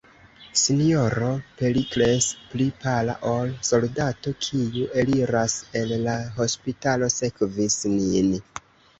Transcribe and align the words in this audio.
S-ro 0.59 1.27
Perikles, 1.57 2.29
pli 2.53 2.65
pala 2.85 3.13
ol 3.31 3.51
soldato, 3.69 4.33
kiu 4.45 4.87
eliras 5.01 5.57
el 5.81 5.93
la 6.07 6.15
hospitalo, 6.39 7.11
sekvis 7.17 7.77
nin. 7.93 8.33